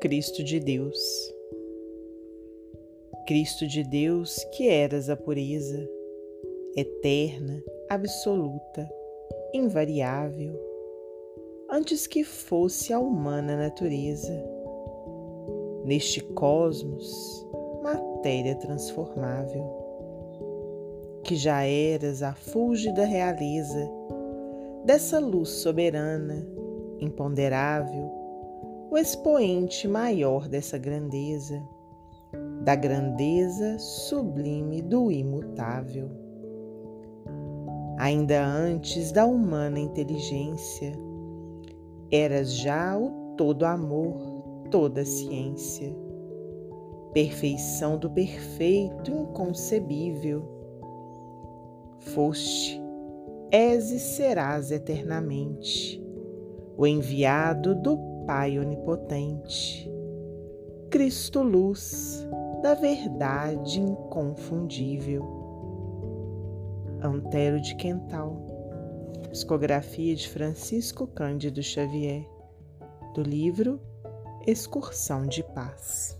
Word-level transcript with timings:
Cristo 0.00 0.44
de 0.44 0.60
Deus. 0.60 0.98
Cristo 3.26 3.66
de 3.66 3.82
Deus, 3.82 4.36
que 4.52 4.68
eras 4.68 5.08
a 5.08 5.16
pureza, 5.16 5.88
eterna, 6.76 7.62
absoluta, 7.88 8.88
invariável, 9.54 10.54
antes 11.70 12.06
que 12.06 12.24
fosse 12.24 12.92
a 12.92 12.98
humana 12.98 13.56
natureza. 13.56 14.34
Neste 15.84 16.20
cosmos, 16.20 17.46
matéria 17.82 18.54
transformável, 18.56 19.64
que 21.24 21.36
já 21.36 21.64
eras 21.64 22.22
a 22.22 22.34
fúlgida 22.34 23.06
realeza 23.06 23.90
dessa 24.84 25.18
luz 25.18 25.48
soberana, 25.48 26.46
imponderável, 27.00 28.25
o 28.96 28.98
expoente 28.98 29.86
maior 29.86 30.48
dessa 30.48 30.78
grandeza, 30.78 31.62
da 32.62 32.74
grandeza 32.74 33.78
sublime 33.78 34.80
do 34.80 35.12
imutável. 35.12 36.08
Ainda 37.98 38.42
antes 38.42 39.12
da 39.12 39.26
humana 39.26 39.78
inteligência, 39.78 40.92
eras 42.10 42.54
já 42.54 42.96
o 42.96 43.34
todo 43.36 43.66
amor, 43.66 44.16
toda 44.70 45.04
ciência, 45.04 45.94
perfeição 47.12 47.98
do 47.98 48.08
perfeito 48.08 49.10
inconcebível. 49.10 50.42
Foste, 51.98 52.80
és 53.50 53.90
e 53.90 54.00
serás 54.00 54.70
eternamente 54.70 56.02
o 56.78 56.86
enviado 56.86 57.74
do 57.74 58.15
Pai 58.26 58.58
Onipotente, 58.58 59.88
Cristo 60.90 61.42
Luz 61.42 62.26
da 62.60 62.74
verdade 62.74 63.80
inconfundível. 63.80 65.22
Antero 67.00 67.60
de 67.60 67.76
Quental, 67.76 68.36
psicografia 69.30 70.16
de 70.16 70.28
Francisco 70.28 71.06
Cândido 71.06 71.62
Xavier, 71.62 72.28
do 73.14 73.22
livro 73.22 73.80
Excursão 74.44 75.24
de 75.26 75.44
Paz. 75.44 76.18